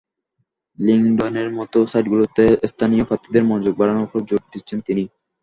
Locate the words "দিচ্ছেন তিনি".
4.53-5.03